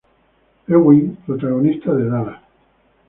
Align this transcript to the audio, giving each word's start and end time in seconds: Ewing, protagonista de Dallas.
Ewing, 0.67 1.15
protagonista 1.27 1.93
de 1.93 2.09
Dallas. 2.09 2.41